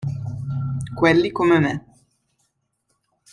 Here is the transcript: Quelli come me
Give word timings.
Quelli 0.95 1.31
come 1.31 1.59
me 1.59 1.85